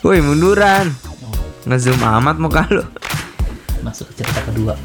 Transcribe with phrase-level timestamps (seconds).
[0.00, 0.96] Woi munduran
[1.68, 2.80] Ngezoom amat muka lu
[3.80, 4.76] Masuk ke cerita kedua.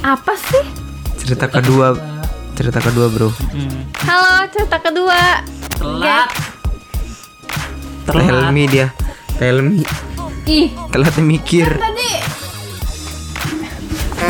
[0.00, 0.64] Apa sih?
[1.20, 1.92] Cerita kedua
[2.56, 3.88] Cerita kedua bro Hmm.
[4.04, 5.40] Halo, cerita kedua.
[5.76, 6.28] Telat.
[8.04, 8.52] Tell Telat.
[8.52, 8.88] me dia
[9.36, 9.84] Tell me
[10.44, 12.10] Ih, Telat mikir tadi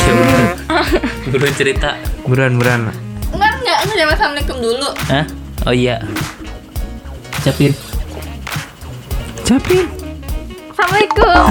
[0.05, 0.50] Ya udah.
[1.30, 1.96] Dulu cerita.
[2.27, 2.91] Buruan buruan
[3.34, 4.89] enggak enggak enggak assalamualaikum dulu.
[5.09, 5.25] Hah?
[5.64, 5.96] Oh iya.
[7.41, 7.73] Capin.
[9.45, 9.84] Capek
[10.72, 11.48] Assalamualaikum.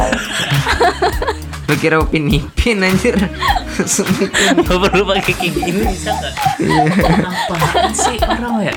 [1.69, 3.13] Lu kira upin ipin anjir
[3.77, 4.65] Assalamualaikum.
[4.65, 6.33] Gak perlu pakai kayak gini bisa nggak?
[7.53, 8.75] Apaan sih orang ya?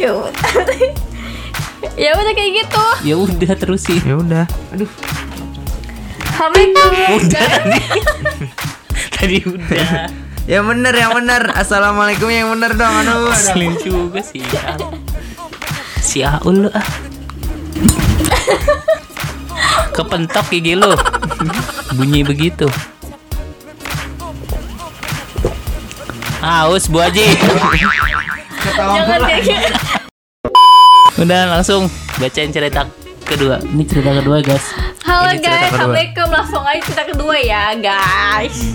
[0.00, 0.52] ya udah.
[2.00, 2.84] ya udah kayak gitu.
[3.04, 4.00] Ya udah terusin.
[4.00, 4.44] Ya udah
[6.32, 6.88] Assalamualaikum.
[7.20, 7.80] Udah tadi.
[9.20, 10.08] tadi udah.
[10.48, 13.36] Yang bener yang bener Assalamualaikum yang bener dong Aduh aduh.
[13.36, 14.40] Selin juga sih.
[16.10, 16.82] Si Aul lu ah.
[19.94, 20.90] Kepentok gigi lu.
[21.94, 22.66] Bunyi begitu.
[26.42, 27.30] Aus Bu Haji.
[28.74, 29.70] Jangan kayak.
[31.22, 31.86] Udah langsung
[32.18, 32.90] bacain cerita
[33.22, 33.62] kedua.
[33.70, 34.66] Ini cerita kedua guys.
[35.06, 35.70] Halo Ini guys.
[35.70, 36.26] Assalamualaikum.
[36.26, 38.74] Langsung aja cerita kedua ya, guys.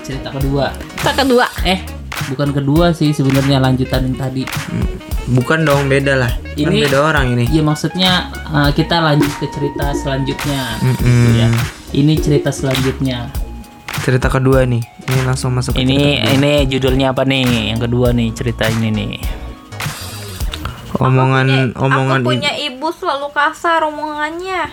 [0.00, 0.72] Cerita kedua.
[0.96, 1.46] Cerita kedua.
[1.68, 1.84] Eh,
[2.32, 4.48] bukan kedua sih sebenarnya lanjutan yang tadi.
[5.24, 8.12] Bukan dong beda lah Kan Ini- beda orang ini Iya maksudnya
[8.44, 10.76] uh, kita lanjut ke cerita selanjutnya.
[10.82, 11.26] Mm-mm.
[11.38, 11.48] Ya.
[11.92, 13.30] Ini cerita selanjutnya.
[14.02, 16.32] Cerita kedua nih Ini langsung masuk ke Ini kedua.
[16.34, 17.70] ini judulnya apa nih?
[17.70, 19.12] Yang kedua nih cerita ini nih.
[20.98, 24.70] Omongan Omongan Aku punya ibu selalu kasar omongannya.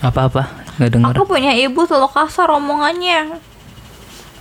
[0.00, 0.48] Apa-apa?
[0.78, 1.12] Nggak dengar.
[1.12, 3.36] Aku punya ibu selalu kasar omongannya.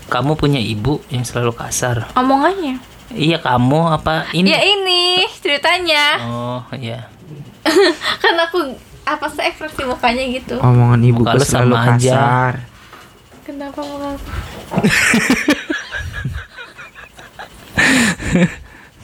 [0.07, 2.07] Kamu punya ibu yang selalu kasar.
[2.15, 2.79] Omongannya.
[3.09, 4.53] Iya kamu apa ini?
[4.53, 6.21] Ya ini ceritanya.
[6.29, 7.09] Oh iya.
[8.21, 10.61] kan aku apa sih ekspresi mukanya gitu.
[10.61, 11.97] Omongan ibu Muka lu selalu sama aja.
[11.97, 12.53] kasar
[13.49, 14.13] Kenapa muka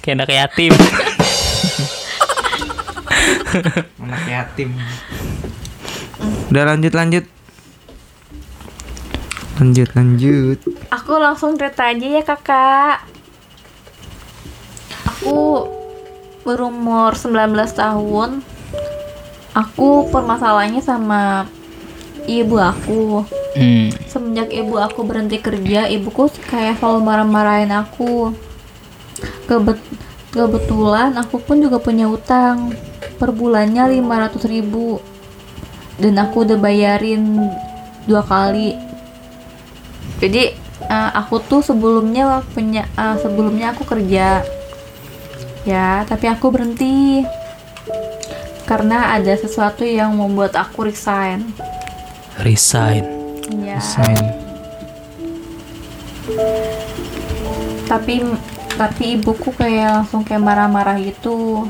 [0.05, 0.73] Kayak anak yatim.
[4.03, 4.75] Anak yatim
[6.51, 7.25] Udah lanjut lanjut
[9.57, 10.59] Lanjut lanjut
[10.91, 13.14] Aku langsung cerita aja ya kakak
[15.25, 15.65] Aku
[16.45, 18.45] berumur 19 tahun.
[19.57, 21.49] Aku permasalahannya sama
[22.29, 23.25] ibu aku.
[23.57, 23.89] Hmm.
[24.05, 28.37] Semenjak ibu aku berhenti kerja Ibuku kayak selalu marah-marahin aku.
[29.49, 29.81] Kebet
[30.29, 32.77] Kebetulan aku pun juga punya utang.
[33.17, 35.01] Per bulannya 500 ribu.
[35.97, 37.49] Dan aku udah bayarin
[38.05, 38.77] dua kali.
[40.21, 40.53] Jadi
[40.85, 44.45] eh, aku tuh sebelumnya punya eh, sebelumnya aku kerja
[45.65, 47.25] Ya tapi aku berhenti.
[48.65, 51.53] Karena ada sesuatu yang membuat aku resign.
[52.41, 53.05] Resign.
[53.49, 53.77] Iya.
[53.77, 54.45] Sign
[57.85, 58.25] tapi
[58.75, 61.69] tapi ibuku kayak langsung kayak marah-marah gitu.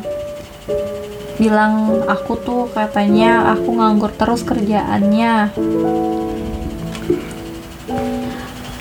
[1.35, 5.53] Bilang aku tuh katanya aku nganggur terus kerjaannya.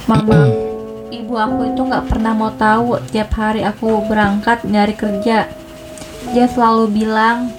[0.06, 0.63] Mama
[1.34, 2.94] ibu aku itu nggak pernah mau tahu.
[3.10, 5.50] Tiap hari aku berangkat nyari kerja.
[6.30, 7.50] Dia selalu bilang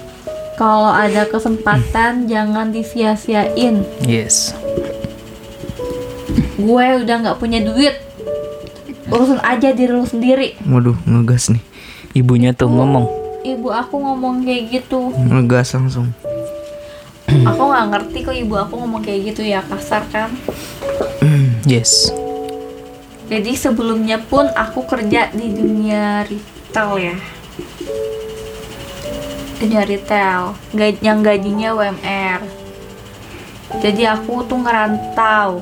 [0.56, 3.84] kalau ada kesempatan jangan disia-siain.
[4.00, 4.56] Yes.
[6.56, 8.00] gue udah nggak punya duit.
[9.12, 10.56] Urusan aja diri lu sendiri.
[10.64, 11.60] Waduh ngegas nih.
[12.16, 13.04] Ibunya tuh ngomong.
[13.44, 15.12] ibu aku ngomong kayak gitu.
[15.20, 16.16] Ngegas langsung.
[17.28, 20.32] Aku nggak ngerti kok ibu aku ngomong kayak gitu ya kasar kan?
[21.68, 22.15] Yes.
[23.26, 27.16] Jadi sebelumnya pun aku kerja di dunia retail ya.
[29.56, 30.54] Dunia retail
[31.02, 32.66] yang gajinya UMR
[33.82, 35.60] jadi aku tuh ngerantau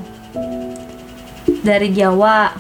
[1.65, 2.53] dari Jawa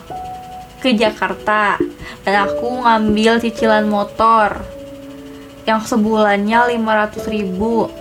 [0.81, 1.76] ke Jakarta.
[2.25, 4.64] Dan aku ngambil cicilan motor
[5.69, 7.93] yang sebulannya 500 ribu.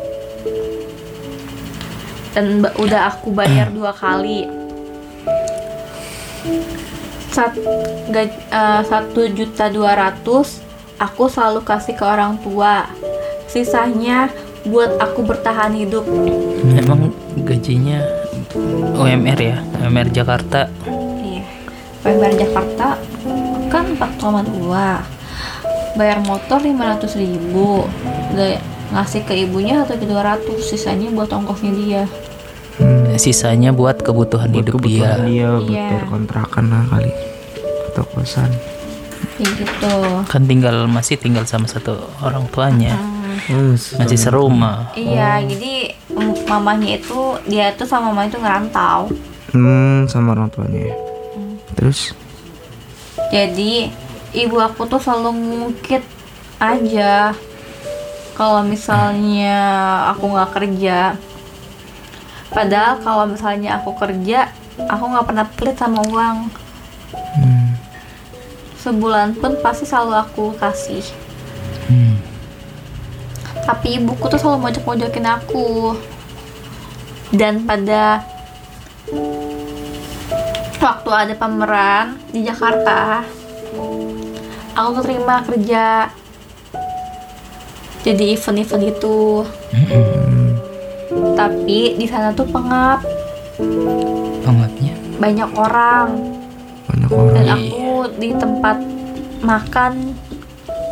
[2.32, 4.48] Dan udah aku bayar dua kali
[8.86, 10.62] satu juta dua ratus
[11.02, 12.88] aku selalu kasih ke orang tua.
[13.50, 14.30] Sisanya
[14.64, 16.06] buat aku bertahan hidup.
[16.78, 17.12] Emang
[17.44, 18.00] gajinya
[18.96, 19.58] UMR ya?
[19.84, 20.70] UMR Jakarta.
[21.20, 21.44] iya.
[22.06, 23.02] Bayar Jakarta
[23.68, 27.86] kan 4,2 bayar motor 500 ribu.
[28.34, 28.62] Udah
[28.94, 32.04] ngasih ke ibunya juta dua ratus sisanya buat ongkosnya dia
[33.16, 35.28] Sisanya buat kebutuhan buat hidup kebutuhan dia.
[35.28, 35.86] dia buat Iya.
[35.90, 37.12] bayar kontrakan lah kali
[37.88, 38.52] atau kosan
[39.34, 39.96] kayak gitu
[40.26, 42.94] Kan tinggal masih tinggal sama satu orang tuanya.
[43.44, 44.94] Hmm, Masih serumah.
[44.94, 49.10] iya jadi mm, mamanya itu dia tuh sama mama itu ngerantau
[49.50, 50.90] Hmm, sama orang tuanya.
[50.90, 50.96] ya.
[51.74, 52.14] Terus
[53.30, 53.90] jadi
[54.32, 56.04] ibu aku tuh selalu ngungkit
[56.58, 57.34] aja
[58.32, 59.58] kalau misalnya
[60.08, 60.98] aku nggak kerja
[62.54, 64.48] padahal kalau misalnya aku kerja
[64.88, 66.38] aku nggak pernah pelit sama uang.
[67.14, 67.78] Hmm,
[68.82, 71.06] sebulan pun pasti selalu aku kasih.
[71.84, 72.16] Hmm.
[73.64, 76.00] tapi ibuku tuh selalu mojok-mojokin aku.
[77.34, 78.24] Dan pada
[80.84, 83.24] waktu ada pameran di Jakarta
[84.76, 86.12] aku keterima kerja.
[88.04, 89.48] Jadi event-event itu
[91.34, 93.02] tapi di sana tuh pengap
[94.40, 94.94] Pengapnya.
[95.18, 96.08] banyak orang
[96.86, 97.48] banyak dan orang.
[97.50, 98.78] aku di tempat
[99.40, 99.94] makan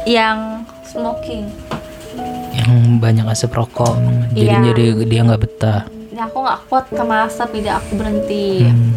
[0.04, 1.48] yang smoking
[2.52, 3.96] Yang banyak asap rokok.
[4.30, 4.60] Jadi Iya.
[4.68, 5.82] jadi dia nggak betah.
[6.12, 8.92] dan aku nggak kuat sama asap jadi aku berhenti Hmm.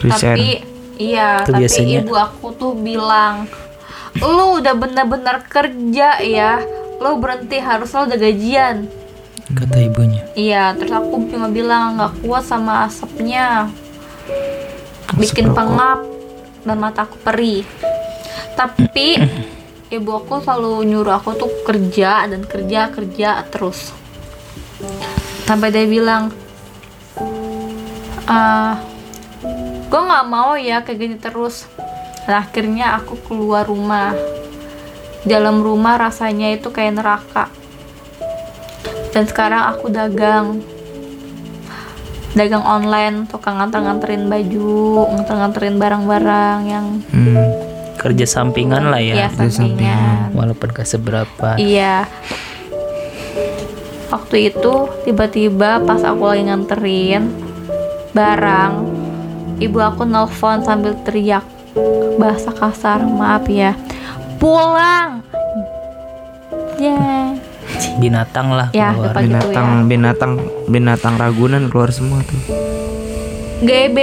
[0.00, 0.16] Resign.
[0.32, 0.48] tapi
[0.96, 1.98] iya Itu tapi biasanya.
[2.00, 3.44] ibu aku tuh bilang
[4.16, 6.64] lu udah benar-benar kerja ya
[6.96, 8.76] lu berhenti harusnya lu udah gajian
[9.50, 10.07] Kata ibunya.
[10.38, 13.66] Iya terus aku cuma bilang nggak kuat sama asapnya.
[15.18, 16.06] Bikin pengap
[16.62, 17.66] dan mataku perih.
[18.54, 19.18] Tapi
[19.98, 23.90] ibu aku selalu nyuruh aku tuh kerja dan kerja kerja terus.
[25.42, 26.30] Sampai dia bilang
[28.30, 28.78] ah
[29.88, 31.66] gue nggak mau ya kayak gini terus.
[32.30, 34.14] Dan akhirnya aku keluar rumah.
[35.26, 37.57] Dalam rumah rasanya itu kayak neraka
[39.18, 40.62] dan sekarang aku dagang.
[42.38, 47.34] Dagang online tukang nganter-nganterin baju nganter-nganterin barang-barang yang Hmm,
[47.98, 49.26] Kerja sampingan lah ya.
[49.26, 49.28] Ya.
[49.34, 50.38] sampingan.
[50.38, 51.58] Walaupun gak seberapa.
[51.58, 52.06] iya.
[54.06, 57.26] Waktu itu tiba-tiba pas aku lagi nganterin
[58.14, 58.72] barang
[59.58, 61.42] ibu aku nelfon sambil teriak.
[62.22, 63.74] Bahasa kasar maaf ya.
[64.38, 65.26] Pulang!
[66.78, 67.34] Ya
[67.96, 69.10] Binatang lah Ya, keluar.
[69.10, 70.32] depan- gitu binatang binatang
[70.66, 72.40] binatang Ragunan keluar semua tuh.
[73.60, 73.98] GB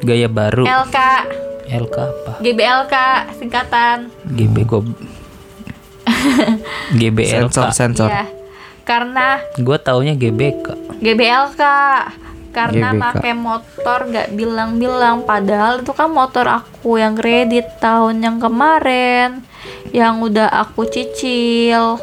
[0.00, 0.64] Gaya baru.
[0.64, 0.96] LK
[1.68, 2.32] LK apa?
[2.38, 2.94] GBLK
[3.34, 4.86] singkatan GB gob.
[6.92, 7.30] GBLK.
[7.50, 8.08] Sensor sensor.
[8.08, 8.24] ya
[8.82, 10.96] karena Gue taunya GBK.
[10.96, 11.62] GBLK
[12.52, 13.02] karena GBK.
[13.02, 19.42] pakai motor gak bilang-bilang padahal itu kan motor aku yang kredit tahun yang kemarin
[19.90, 21.98] yang udah aku cicil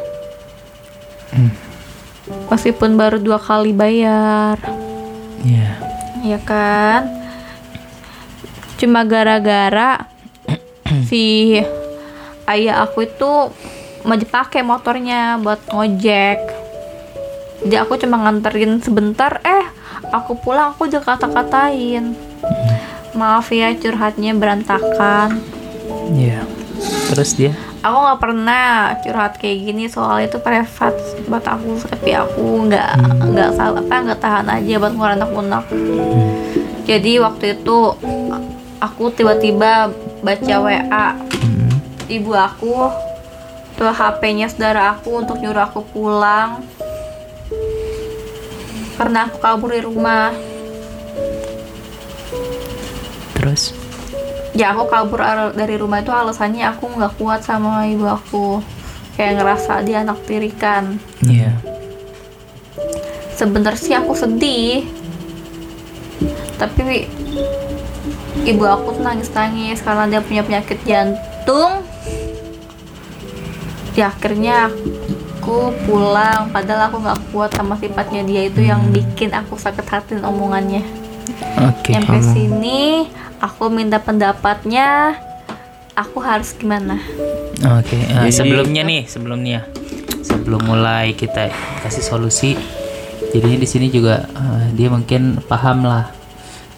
[2.48, 4.56] meskipun baru dua kali bayar.
[5.44, 5.76] Ya.
[6.24, 7.04] ya kan?
[8.80, 10.08] Cuma gara-gara
[11.08, 11.56] si
[12.48, 13.32] ayah aku itu
[14.04, 16.40] mau dipakai motornya buat ngojek.
[17.64, 19.64] Jadi aku cuma nganterin sebentar eh
[20.12, 22.12] aku pulang aku udah kata-katain.
[23.16, 25.40] Maaf ya curhatnya berantakan.
[26.12, 26.44] Ya.
[27.08, 27.54] Terus dia
[27.84, 30.96] aku nggak pernah curhat kayak gini soal itu privat
[31.28, 32.90] buat aku tapi aku nggak
[33.28, 35.64] nggak salah apa nggak tahan aja buat ngeluarin anak-anak
[36.88, 37.78] jadi waktu itu
[38.80, 39.92] aku tiba-tiba
[40.24, 41.06] baca WA
[41.44, 41.68] Hmm,
[42.08, 42.88] ibu aku
[43.76, 46.64] tuh HP-nya saudara aku untuk nyuruh aku pulang.
[48.96, 50.32] Karena aku kabur dari rumah.
[53.36, 53.83] Terus
[54.54, 55.20] ya aku kabur
[55.52, 58.62] dari rumah itu alasannya aku nggak kuat sama ibu aku.
[59.14, 61.54] Kayak ngerasa dia anak tirikan ya.
[63.38, 64.90] sebenarnya sih aku sedih.
[66.58, 67.06] Tapi
[68.42, 71.86] ibu aku tuh nangis-nangis karena dia punya penyakit jantung.
[73.94, 74.74] Ya akhirnya
[75.44, 80.16] aku pulang padahal aku nggak kuat sama sifatnya dia itu yang bikin aku sakit hati
[80.24, 81.03] omongannya
[81.60, 81.90] Oke.
[81.92, 82.80] sampai sini
[83.40, 85.16] aku minta pendapatnya
[85.94, 86.98] aku harus gimana
[87.64, 89.64] Oke, eh, Jadi- sebelumnya nih, sebelumnya
[90.20, 91.48] sebelum mulai kita
[91.80, 92.58] kasih solusi,
[93.32, 96.12] jadinya di sini juga eh, dia mungkin paham lah.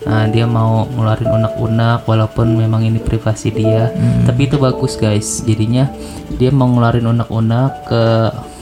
[0.06, 3.90] Nah, dia mau ngeluarin unek-unek walaupun memang ini privasi dia,
[4.22, 5.42] tapi itu bagus guys.
[5.42, 5.90] Jadinya
[6.38, 8.04] dia mau ngeluarin unek-unek ke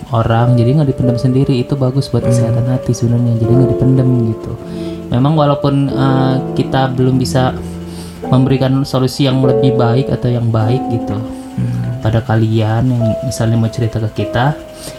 [0.08, 1.60] orang, jadi nggak dipendam sendiri.
[1.60, 3.36] Itu bagus buat kesehatan hati sebenarnya.
[3.44, 4.52] Jadi nggak dipendam gitu.
[5.14, 7.54] Memang walaupun eh, kita belum bisa
[8.24, 11.14] memberikan solusi yang lebih baik atau yang baik gitu
[12.00, 14.52] pada kalian yang misalnya mau cerita ke kita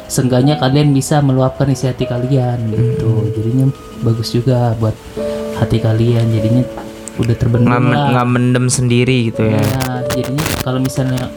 [0.06, 3.70] seenggaknya kalian bisa meluapkan isi hati kalian gitu jadinya
[4.02, 4.94] bagus juga buat
[5.58, 6.66] hati kalian jadinya
[7.18, 9.62] udah terbendung nggak men- nggak mendem sendiri gitu ya.
[9.62, 11.30] Ya, jadinya kalau misalnya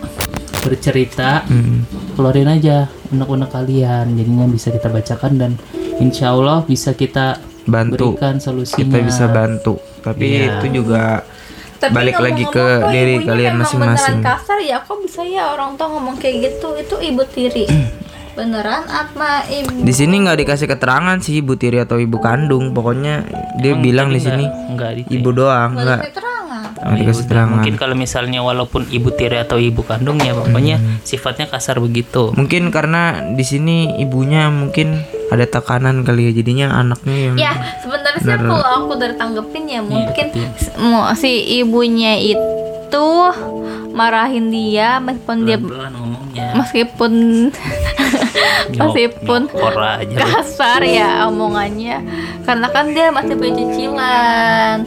[0.58, 1.84] bercerita Hmm.
[2.16, 5.52] keluarin aja unek-unek kalian jadinya bisa kita bacakan dan
[5.98, 7.38] insya Allah bisa kita
[7.68, 8.16] Bantu.
[8.16, 9.76] berikan solusinya Kita bisa bantu.
[10.00, 10.58] Tapi Iya.
[10.58, 11.22] itu juga
[11.78, 14.18] balik lagi ke kok diri kalian masing-masing.
[14.18, 17.64] kasar ya kok bisa ya orang tua ngomong kayak gitu itu ibu tiri
[18.36, 22.70] beneran apa ibu Di sini nggak dikasih keterangan sih ibu tiri atau ibu kandung.
[22.70, 23.22] Pokoknya
[23.58, 24.46] dia Emang bilang di sini
[25.08, 26.00] ibu doang, nggak
[26.80, 27.50] keterangan.
[27.50, 32.30] mungkin kalau misalnya walaupun ibu tiri atau ibu kandung ya pokoknya sifatnya kasar begitu.
[32.32, 38.16] Mungkin karena di sini ibunya mungkin ada tekanan kali ya jadinya anaknya yang ya sebenarnya
[38.18, 40.48] sih kalau aku dari tanggepin ya mungkin deketin.
[40.56, 43.06] s- mau si ibunya itu
[43.90, 46.54] marahin dia meskipun dia pelan ngomongnya.
[46.54, 47.12] meskipun
[48.78, 49.42] meskipun
[50.14, 52.00] kasar ya omongannya.
[52.42, 54.78] Karena kan dia masih punya cicilan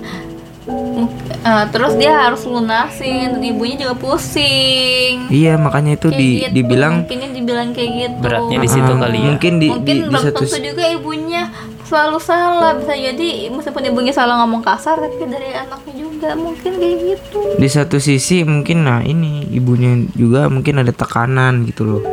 [1.42, 5.26] Eh, terus dia harus lunasin dan ibunya juga pusing.
[5.34, 8.18] Iya, makanya itu Kayak di gitu, dibilang mungkinnya dibilang kayak gitu.
[8.22, 9.26] Beratnya di situ ah, kali ya.
[9.34, 11.42] Mungkin di mungkin di, di belum satu juga ibunya
[11.90, 12.78] selalu salah.
[12.78, 17.40] Bisa jadi meskipun ibunya salah ngomong kasar tapi dari anaknya juga mungkin kayak gitu.
[17.58, 22.04] Di satu sisi mungkin nah ini ibunya juga mungkin ada tekanan gitu loh.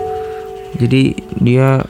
[0.80, 1.84] Jadi dia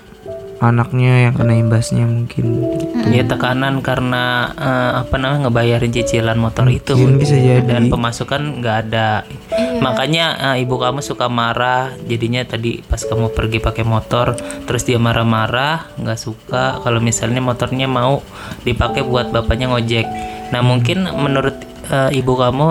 [0.59, 2.67] anaknya yang kena imbasnya mungkin.
[3.09, 7.62] ya tekanan karena eh, apa namanya ngebayarin cicilan motor itu Mungkin bisa jadi.
[7.65, 9.81] dan pemasukan nggak ada Iya.
[9.81, 14.35] makanya eh, ibu kamu suka marah jadinya tadi pas kamu pergi pakai motor
[14.65, 18.21] terus dia marah-marah nggak suka kalau misalnya motornya mau
[18.62, 20.07] dipakai buat bapaknya ngojek
[20.49, 21.55] nah mungkin menurut
[21.87, 22.69] eh, ibu kamu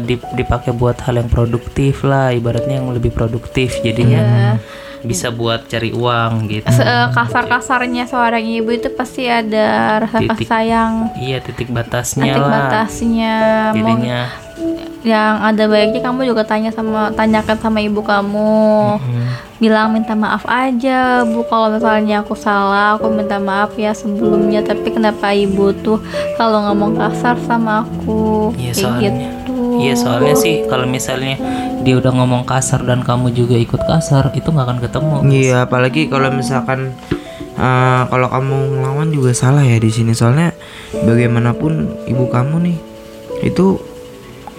[0.00, 4.52] dip- dipakai buat hal yang produktif lah ibaratnya yang lebih produktif jadinya Iya.
[5.04, 6.66] Bisa buat cari uang gitu.
[6.66, 9.66] Se- eh, kasar-kasarnya seorang ibu itu pasti ada
[10.00, 10.48] rasa kasih Titik.
[10.48, 12.50] sayang iya titik batasnya titik lah.
[12.50, 13.34] batasnya.
[13.70, 14.20] Mau jadinya.
[15.04, 18.96] yang ada baiknya kamu juga tanya sama tanyakan sama ibu kamu.
[19.54, 21.44] Bilang minta maaf aja bu.
[21.44, 24.62] Kalau misalnya aku salah aku minta maaf ya sebelumnya.
[24.62, 26.00] Tapi kenapa ibu tuh
[26.34, 28.56] kalau ngomong kasar sama aku?
[28.56, 29.43] Iya, kayak soalnya- gitu
[29.80, 31.38] Iya soalnya sih kalau misalnya
[31.84, 35.14] dia udah ngomong kasar dan kamu juga ikut kasar itu nggak akan ketemu.
[35.28, 36.96] Iya, apalagi kalau misalkan
[37.58, 40.54] eh, kalau kamu ngelawan juga salah ya di sini soalnya
[41.04, 42.78] bagaimanapun ibu kamu nih
[43.44, 43.82] itu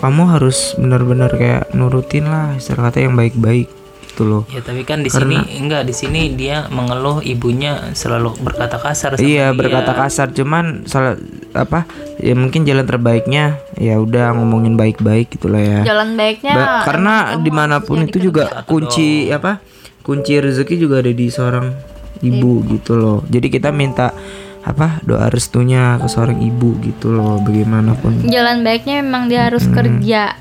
[0.04, 3.72] kamu harus benar-benar kayak nurutin lah istilah kata yang baik-baik
[4.16, 4.48] gitu loh.
[4.48, 9.20] Ya tapi kan di sini enggak di sini dia mengeluh ibunya selalu berkata kasar.
[9.20, 9.58] sama Iya dia.
[9.60, 11.20] berkata kasar cuman salah
[11.52, 11.84] apa
[12.18, 15.80] ya mungkin jalan terbaiknya ya udah ngomongin baik-baik gitulah ya.
[15.84, 19.60] jalan baiknya Ba- karena di mana pun itu juga kunci apa
[20.00, 21.76] kunci rezeki juga ada di seorang
[22.24, 23.20] ibu gitu loh.
[23.28, 24.16] Jadi kita minta
[24.64, 28.26] apa doa restunya ke seorang ibu gitu loh bagaimanapun.
[28.26, 30.34] jalan baiknya memang dia harus kerja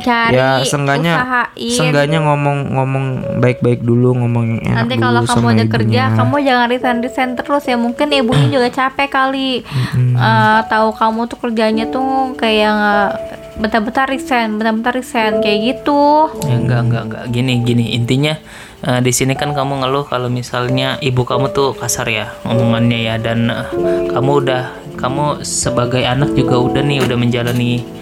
[0.00, 1.74] cari ya seenggaknya usahain.
[1.74, 3.06] seenggaknya ngomong-ngomong
[3.42, 5.66] baik-baik dulu ngomong yang enak nanti dulu kalau kamu ibunya.
[5.68, 7.76] kerja kamu jangan resign resign terus ya.
[7.76, 9.50] Mungkin ibunya juga capek kali.
[9.98, 13.10] Eh, tahu kamu tuh kerjanya tuh kayak nggak
[13.58, 16.30] bentar-bentar resign bentar-bentar resign kayak gitu.
[16.46, 17.84] Ya enggak enggak enggak gini gini.
[17.98, 18.34] Intinya
[18.86, 23.14] eh, di sini kan kamu ngeluh kalau misalnya ibu kamu tuh kasar ya omongannya ya.
[23.18, 23.66] Dan eh,
[24.14, 24.62] kamu udah
[24.98, 27.97] kamu sebagai anak juga udah nih udah menjalani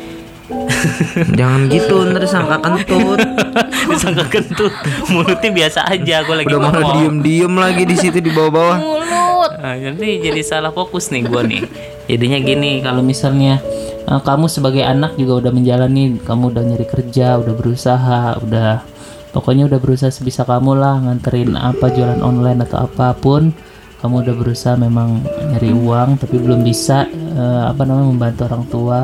[1.39, 3.19] Jangan gitu ntar sangka kentut.
[3.97, 4.73] disangka kentut
[5.09, 8.79] mulutnya biasa aja aku lagi Udah malah ngomong diem-diem lagi di situ di bawah-bawah.
[8.79, 11.65] mulut Nah, nanti jadi salah fokus nih gua nih.
[12.07, 13.59] Jadinya gini, kalau misalnya
[14.07, 18.85] eh, kamu sebagai anak juga udah menjalani, kamu udah nyari kerja, udah berusaha, udah
[19.33, 23.51] pokoknya udah berusaha sebisa kamu lah nganterin apa jualan online atau apa pun.
[23.97, 29.01] Kamu udah berusaha memang nyari uang tapi belum bisa eh, apa namanya membantu orang tua.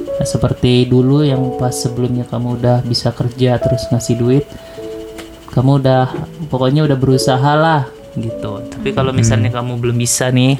[0.00, 4.44] Nah, seperti dulu yang pas sebelumnya kamu udah bisa kerja terus ngasih duit,
[5.52, 6.12] kamu udah
[6.52, 8.60] pokoknya udah berusaha lah gitu.
[8.68, 10.58] Tapi kalau misalnya kamu belum bisa nih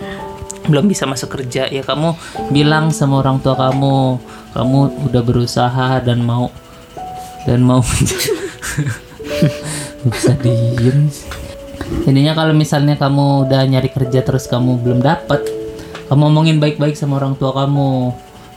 [0.61, 2.15] belum bisa masuk kerja ya kamu
[2.53, 4.21] bilang sama orang tua kamu
[4.53, 4.79] kamu
[5.09, 6.53] udah berusaha dan mau
[7.49, 7.81] dan mau
[10.13, 11.09] bisa diem.
[12.07, 15.43] Intinya kalau misalnya kamu udah nyari kerja terus kamu belum dapat
[16.11, 18.11] kamu ngomongin baik-baik sama orang tua kamu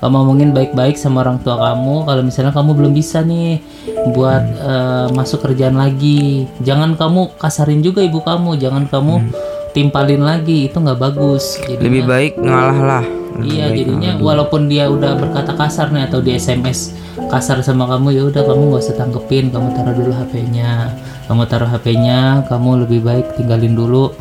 [0.04, 3.64] kamu ngomongin baik-baik sama orang tua kamu kalau misalnya kamu belum bisa nih
[4.10, 9.32] buat eh, masuk kerjaan lagi jangan kamu kasarin juga ibu kamu jangan kamu
[9.72, 13.04] timpalin lagi itu nggak bagus Jadinya- Lebih baik ngalah lah.
[13.34, 16.94] Lebih Iya jadinya walaupun dia udah berkata kasar nih atau di SMS
[17.26, 20.94] kasar sama kamu ya udah kamu nggak usah tanggepin kamu taruh dulu HP-nya
[21.26, 24.14] kamu taruh HP-nya kamu lebih baik tinggalin dulu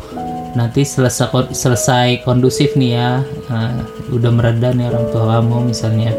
[0.53, 3.11] nanti selesai selesai kondusif nih ya.
[3.49, 3.83] Nah,
[4.13, 6.13] udah mereda nih orang tua kamu misalnya.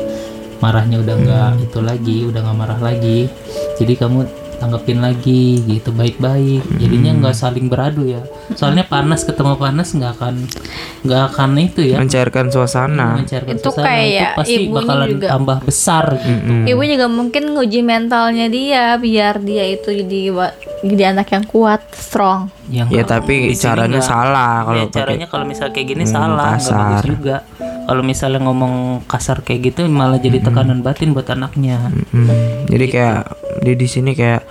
[0.63, 3.29] Marahnya udah nggak itu lagi udah nggak marah lagi.
[3.77, 8.25] Jadi kamu tanggapin lagi gitu baik-baik jadinya nggak saling beradu ya
[8.57, 10.35] soalnya panas ketemu panas nggak akan
[11.05, 13.85] nggak akan itu ya mencairkan suasana mencairkan Itu suasana.
[13.85, 15.27] kayak itu pasti ibunya bakalan juga.
[15.29, 16.63] tambah besar gitu Mm-mm.
[16.65, 20.21] Ibu juga mungkin nguji mentalnya dia biar dia itu jadi
[20.85, 22.49] jadi anak yang kuat, strong.
[22.69, 26.49] yang ya tapi caranya salah ya, kalau pakai caranya kalau misal kayak gini ngomong salah
[26.57, 27.05] nggak bagus kasar.
[27.05, 27.37] juga
[27.85, 32.69] kalau misalnya ngomong kasar kayak gitu malah jadi tekanan batin buat anaknya Mm.
[32.69, 33.19] jadi kayak
[33.61, 34.43] dia di sini kayak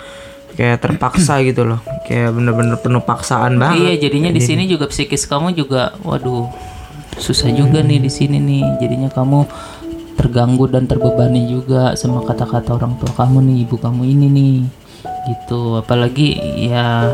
[0.54, 5.26] kayak terpaksa gitu loh kayak bener-bener penuh paksaan banget Iya, jadinya di sini juga psikis
[5.26, 6.46] kamu juga, waduh,
[7.16, 8.62] susah juga nih di sini nih.
[8.78, 9.50] Jadinya kamu
[10.14, 14.56] terganggu dan terbebani juga sama kata-kata orang tua kamu nih, ibu kamu ini nih,
[15.26, 15.82] gitu.
[15.82, 16.38] Apalagi
[16.70, 17.10] ya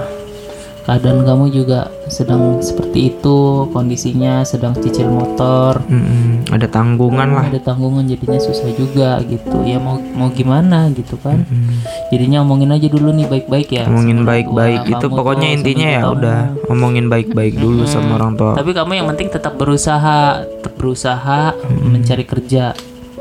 [0.90, 6.50] keadaan kamu juga sedang seperti itu, kondisinya sedang cicil motor, Mm-mm.
[6.50, 9.62] ada tanggungan lah ada tanggungan jadinya susah juga gitu.
[9.70, 11.46] Ya mau mau gimana gitu kan?
[11.46, 11.78] Mm.
[12.10, 13.86] Jadinya omongin aja dulu nih baik-baik ya.
[13.86, 16.14] orang baik-baik itu pokoknya intinya ya kamu.
[16.18, 16.40] udah
[16.74, 21.54] ngomongin baik-baik dulu sama orang tua Tapi kamu yang penting tetap berusaha, tetap berusaha
[21.86, 22.74] mencari kerja.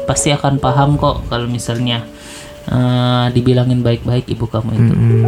[0.09, 2.01] Pasti akan paham kok kalau misalnya
[2.69, 4.95] eh, dibilangin baik-baik ibu kamu itu.
[4.95, 5.23] Mm-mm.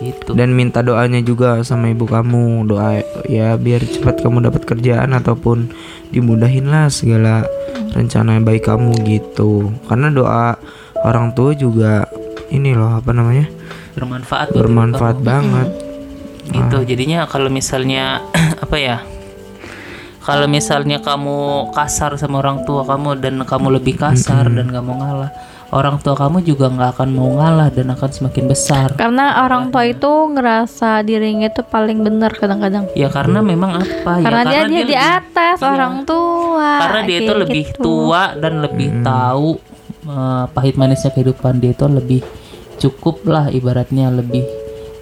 [0.00, 0.30] Gitu.
[0.34, 5.70] dan minta doanya juga sama ibu kamu doa ya biar cepat kamu dapat kerjaan ataupun
[6.10, 7.46] dimudahin lah segala
[7.94, 10.58] rencana baik kamu gitu karena doa
[11.06, 12.06] orang tua juga
[12.50, 13.46] ini loh apa namanya
[13.94, 15.90] Bermanfaat bermanfaat banget kamu.
[16.50, 16.78] Gitu.
[16.94, 18.24] Jadinya kalau misalnya
[18.64, 18.98] apa ya?
[20.20, 25.00] Kalau misalnya kamu kasar sama orang tua kamu dan kamu lebih kasar dan gak mau
[25.00, 25.32] ngalah,
[25.70, 28.88] orang tua kamu juga nggak akan mau ngalah dan akan semakin besar.
[28.94, 32.90] Karena orang tua itu ngerasa dirinya itu paling benar kadang-kadang.
[32.92, 34.24] Ya karena memang apa ya?
[34.24, 35.68] Karena dia dia di lebih- atas Iya.
[35.68, 36.70] orang tua.
[36.80, 37.80] karena dia itu lebih gitu.
[37.80, 39.48] tua dan lebih tahu
[40.02, 42.20] eh, pahit manisnya kehidupan dia itu lebih
[42.76, 44.42] cukup lah ibaratnya lebih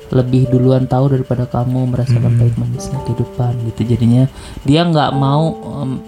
[0.08, 4.24] lebih duluan tahu daripada kamu merasakan pahit manisnya kehidupan gitu jadinya
[4.62, 5.52] dia nggak mau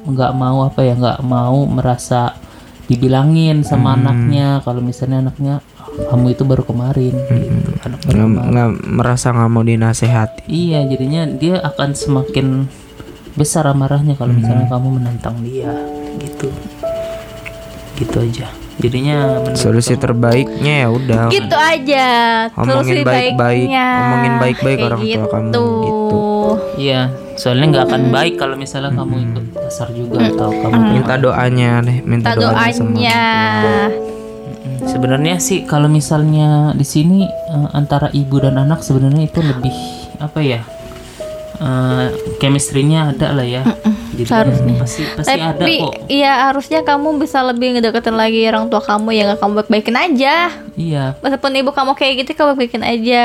[0.04, 2.34] nggak mau apa ya nggak mau merasa
[2.90, 5.62] dibilangin sama anaknya kalau misalnya anaknya
[6.10, 8.50] kamu itu baru kemarin gitu anak baru nggak kemarin.
[8.50, 12.66] nggak merasa nggak mau dinasehati Iya, jadinya dia akan semakin
[13.38, 15.70] besar amarahnya kalau misalnya kamu menantang dia,
[16.18, 16.50] gitu.
[17.94, 18.50] Gitu aja.
[18.80, 22.08] Jadinya menurut solusi kamu- terbaiknya ya udah Gitu aja.
[22.54, 23.86] Omongin Solusi baik-baik, baiknya.
[24.00, 26.20] omongin baik-baik orang tua kamu, gitu.
[26.76, 27.00] Iya,
[27.36, 31.98] soalnya nggak akan baik kalau misalnya kamu ikut kasar juga atau kamu minta doanya deh
[32.00, 33.22] minta Minta doanya doanya.
[34.80, 39.74] Sebenarnya sih kalau misalnya di sini eh, antara ibu dan anak sebenarnya itu lebih
[40.18, 40.60] apa ya?
[41.60, 43.62] Eh chemistry-nya ada lah ya.
[44.10, 44.74] Jadi seharusnya.
[44.76, 45.92] pasti pasti ada Tapi kok.
[46.08, 50.48] iya harusnya kamu bisa lebih ngedeketin lagi orang tua kamu yang kamu baik-baikin aja.
[50.72, 53.22] Iya, Meskipun ibu kamu kayak gitu kamu baik-baikin aja.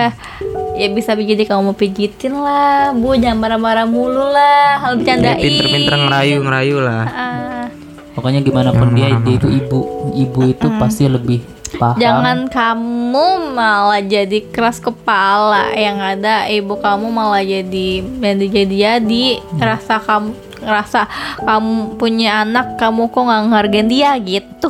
[0.73, 5.39] Ya bisa jadi kamu mau pijitin lah, bu jangan marah-marah mulu lah, hal Ya, bercandain.
[5.39, 7.65] pinter-pinter ngerayu ngerayu lah Ah,
[8.11, 9.79] Pokoknya gimana pun dia, dia itu ibu,
[10.13, 11.39] ibu itu pasti lebih
[11.77, 11.99] paham.
[11.99, 19.25] jangan kamu malah jadi keras kepala yang ada ibu kamu malah jadi jadi jadi jadi
[19.55, 20.29] ngerasa kamu
[20.65, 21.01] ngerasa
[21.45, 24.69] kamu punya anak kamu kok nggak ngehargain dia gitu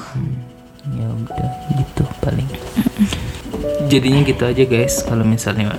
[0.94, 1.50] Ya udah
[1.82, 2.48] gitu paling.
[3.90, 5.02] Jadinya gitu aja guys.
[5.02, 5.74] Kalau misalnya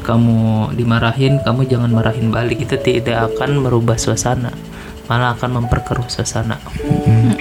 [0.00, 2.64] kamu dimarahin, kamu jangan marahin balik.
[2.64, 4.56] Itu tidak akan merubah suasana,
[5.12, 6.56] malah akan memperkeruh suasana.
[7.36, 7.39] Gitu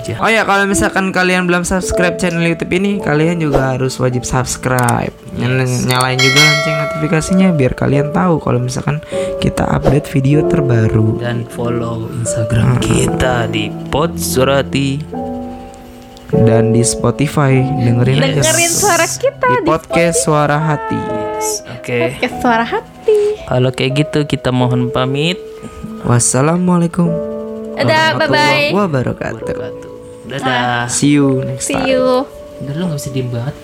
[0.00, 0.14] aja.
[0.16, 5.12] Oh ya kalau misalkan kalian belum subscribe channel YouTube ini kalian juga harus wajib subscribe
[5.32, 8.98] Nyal- nyalain juga lonceng notifikasinya biar kalian tahu kalau misalkan
[9.38, 14.90] kita update video terbaru Dan follow Instagram kita di Podsurati.
[16.32, 20.94] dan di Spotify dengerin aja dengerin suara kita di podcast suara hati
[21.34, 22.14] Yes, Oke.
[22.16, 25.42] ke suara hati Kalau kayak gitu kita mohon pamit.
[26.02, 27.10] wassalamualaikum
[27.76, 29.89] dadah bye bye wabarakatuh Wabarakatuh.
[30.30, 30.86] Dadah.
[30.86, 32.04] see you next see time you
[32.60, 33.56] Udah lu gak bisa diem banget.